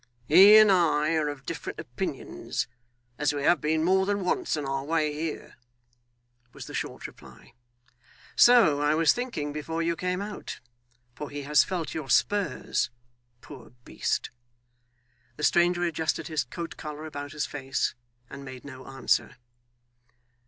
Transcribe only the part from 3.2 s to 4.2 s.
we have been more